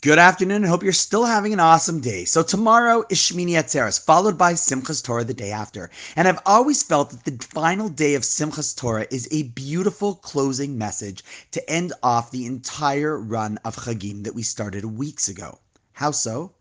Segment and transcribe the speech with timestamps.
[0.00, 0.62] Good afternoon.
[0.62, 2.24] and hope you're still having an awesome day.
[2.24, 5.90] So tomorrow is Shmini Atzeres, followed by Simchas Torah the day after.
[6.14, 10.78] And I've always felt that the final day of Simchas Torah is a beautiful closing
[10.78, 15.58] message to end off the entire run of Chagim that we started weeks ago.
[15.94, 16.52] How so?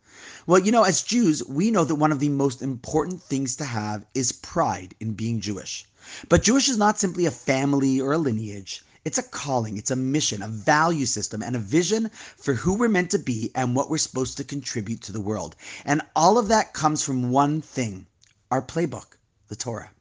[0.47, 3.65] Well, you know, as Jews, we know that one of the most important things to
[3.65, 5.85] have is pride in being Jewish.
[6.27, 8.83] But Jewish is not simply a family or a lineage.
[9.07, 12.89] It's a calling, it's a mission, a value system, and a vision for who we're
[12.89, 15.55] meant to be and what we're supposed to contribute to the world.
[15.85, 18.05] And all of that comes from one thing
[18.51, 19.15] our playbook,
[19.47, 19.91] the Torah.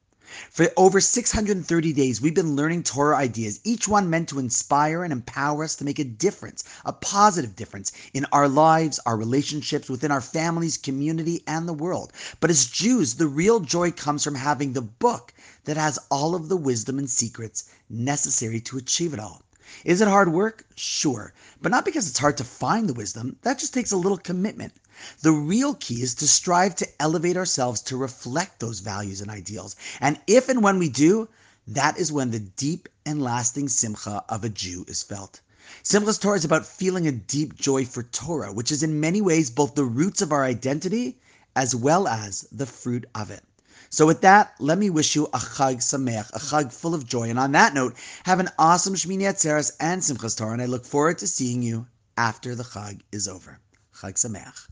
[0.51, 5.13] For over 630 days, we've been learning Torah ideas, each one meant to inspire and
[5.13, 10.11] empower us to make a difference, a positive difference in our lives, our relationships, within
[10.11, 12.13] our families, community, and the world.
[12.41, 15.33] But as Jews, the real joy comes from having the book
[15.65, 19.46] that has all of the wisdom and secrets necessary to achieve it all.
[19.85, 20.65] Is it hard work?
[20.75, 23.37] Sure, but not because it's hard to find the wisdom.
[23.43, 24.73] That just takes a little commitment.
[25.21, 29.77] The real key is to strive to elevate ourselves to reflect those values and ideals.
[30.01, 31.29] And if and when we do,
[31.67, 35.41] that is when the deep and lasting simcha of a Jew is felt.
[35.83, 39.51] Simchas Torah is about feeling a deep joy for Torah, which is in many ways
[39.51, 41.19] both the roots of our identity
[41.57, 43.43] as well as the fruit of it.
[43.91, 47.31] So with that, let me wish you a Chag Sameach, a Chag full of joy.
[47.31, 50.87] And on that note, have an awesome Shmini Atzeres and Simchas Torah, and I look
[50.87, 53.59] forward to seeing you after the Chag is over.
[53.95, 54.65] Chag Sameach.